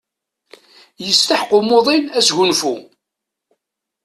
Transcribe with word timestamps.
Yesteḥq 1.05 1.49
umuḍin 1.57 2.05
asgunfu. 2.19 2.75